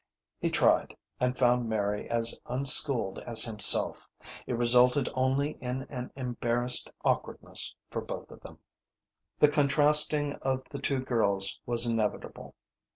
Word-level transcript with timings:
He 0.39 0.49
tried, 0.49 0.97
and 1.19 1.37
found 1.37 1.69
Mary 1.69 2.09
as 2.09 2.41
unschooled 2.47 3.19
as 3.19 3.43
himself. 3.43 4.07
It 4.47 4.53
resulted 4.57 5.07
only 5.13 5.59
in 5.61 5.83
an 5.91 6.11
embarrassed 6.15 6.89
awkwardness 7.05 7.75
for 7.91 8.01
both 8.01 8.31
of 8.31 8.41
them. 8.41 8.57
The 9.37 9.47
contrasting 9.51 10.37
of 10.41 10.63
the 10.71 10.79
two 10.79 11.01
girls 11.01 11.61
was 11.67 11.85
inevitable. 11.85 12.55